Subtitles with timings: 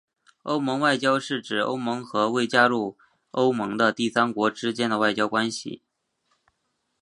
[0.41, 2.97] 欧盟外交是指欧盟和未加入
[3.29, 5.83] 欧盟的第三国之间的外交关系。